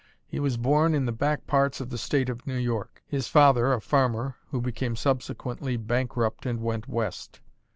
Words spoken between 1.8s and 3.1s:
the State of New York;